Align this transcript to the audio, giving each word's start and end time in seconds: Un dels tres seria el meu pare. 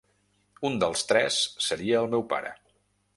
Un 0.69 0.79
dels 0.83 1.05
tres 1.11 1.37
seria 1.67 2.01
el 2.05 2.09
meu 2.15 2.25
pare. 2.33 2.55